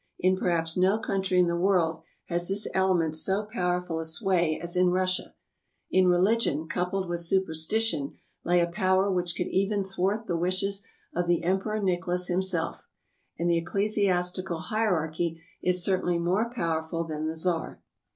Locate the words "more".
16.17-16.49